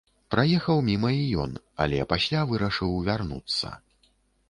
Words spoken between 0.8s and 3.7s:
міма і ён, але пасля вырашыў вярнуцца.